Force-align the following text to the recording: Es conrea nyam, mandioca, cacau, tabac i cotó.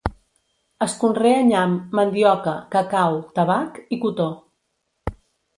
Es 0.85 0.93
conrea 1.03 1.43
nyam, 1.49 1.75
mandioca, 1.99 2.55
cacau, 2.77 3.21
tabac 3.39 3.81
i 3.97 4.01
cotó. 4.07 4.31